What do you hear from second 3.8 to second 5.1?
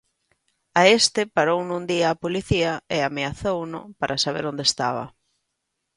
para saber onde estaba.